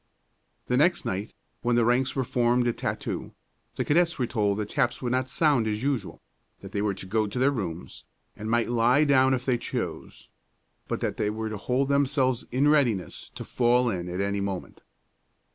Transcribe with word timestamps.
The 0.65 0.77
next 0.77 1.05
night, 1.05 1.35
when 1.61 1.75
the 1.75 1.85
ranks 1.85 2.15
were 2.15 2.23
formed 2.23 2.65
at 2.67 2.77
tattoo, 2.79 3.33
the 3.75 3.85
cadets 3.85 4.17
were 4.17 4.25
told 4.25 4.57
that 4.57 4.71
taps 4.71 4.99
would 4.99 5.11
not 5.11 5.29
sound 5.29 5.67
as 5.67 5.83
usual; 5.83 6.23
that 6.61 6.71
they 6.71 6.81
were 6.81 6.95
to 6.95 7.05
go 7.05 7.27
to 7.27 7.37
their 7.37 7.51
rooms, 7.51 8.05
and 8.35 8.49
might 8.49 8.67
lie 8.71 9.03
down 9.03 9.35
if 9.35 9.45
they 9.45 9.59
chose, 9.59 10.31
but 10.87 11.01
that 11.01 11.17
they 11.17 11.29
were 11.29 11.49
to 11.51 11.57
hold 11.57 11.89
themselves 11.89 12.47
in 12.51 12.67
readiness 12.67 13.29
to 13.35 13.43
"fall 13.45 13.91
in" 13.91 14.09
at 14.09 14.21
any 14.21 14.41
moment. 14.41 14.81